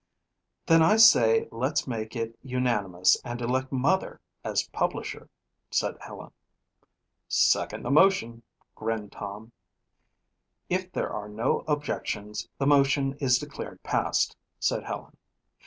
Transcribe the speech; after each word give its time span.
"Then 0.65 0.81
I 0.81 0.95
say 0.95 1.47
let's 1.51 1.85
make 1.87 2.15
it 2.15 2.35
unanimous 2.41 3.21
and 3.23 3.39
elect 3.39 3.71
mother 3.71 4.19
as 4.43 4.67
publisher," 4.69 5.29
said 5.69 5.95
Helen. 6.01 6.31
"Second 7.27 7.83
the 7.85 7.91
motion," 7.91 8.41
grinned 8.73 9.11
Tom. 9.11 9.51
"If 10.69 10.91
there 10.91 11.13
are 11.13 11.29
no 11.29 11.59
objections, 11.67 12.49
the 12.57 12.65
motion 12.65 13.13
is 13.19 13.37
declared 13.37 13.83
passed," 13.83 14.35
said 14.59 14.85
Helen. 14.85 15.17